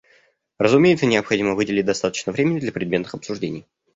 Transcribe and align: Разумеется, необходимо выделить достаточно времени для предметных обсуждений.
Разумеется, 0.57 1.05
необходимо 1.05 1.53
выделить 1.53 1.85
достаточно 1.85 2.31
времени 2.31 2.59
для 2.59 2.71
предметных 2.71 3.13
обсуждений. 3.13 3.67